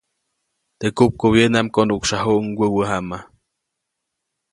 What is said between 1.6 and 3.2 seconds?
konuʼksyajuʼuŋ wäwä jama.